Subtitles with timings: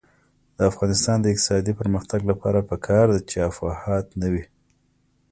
[0.57, 4.43] د افغانستان د اقتصادي پرمختګ لپاره پکار ده چې افواهات نه وي.